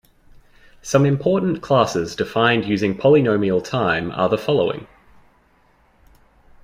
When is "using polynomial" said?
2.65-3.63